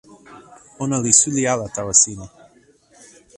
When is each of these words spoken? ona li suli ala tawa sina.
ona 0.83 0.97
li 1.03 1.11
suli 1.19 1.43
ala 1.53 1.65
tawa 1.75 1.93
sina. 2.01 2.25